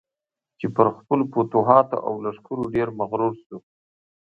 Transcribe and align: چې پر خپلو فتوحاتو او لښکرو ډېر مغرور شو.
چې 0.59 0.65
پر 0.75 0.87
خپلو 0.97 1.23
فتوحاتو 1.33 1.97
او 2.07 2.13
لښکرو 2.25 2.71
ډېر 2.75 2.87
مغرور 2.99 3.33
شو. 3.43 3.57